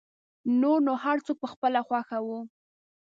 نور 0.61 0.79
نو 0.87 0.93
هر 1.03 1.17
څوک 1.25 1.37
په 1.43 1.47
خپله 1.53 1.79
خوښه 1.87 2.17
و. 2.25 2.27